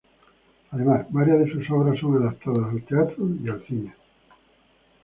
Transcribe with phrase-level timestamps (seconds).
[0.71, 3.93] Además, varias de sus obras son adaptadas al teatro y al cine.